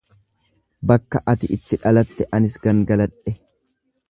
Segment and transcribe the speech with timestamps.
[0.91, 3.37] Bakka ati itti dhalatte anis gangaladhe.